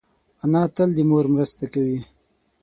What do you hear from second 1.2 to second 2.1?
مرسته کوي